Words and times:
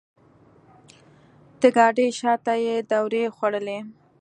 د 1.59 1.61
ګاډۍ 1.75 2.07
شاته 2.19 2.53
یې 2.65 2.75
دورې 2.91 3.23
خوړلې. 3.35 3.79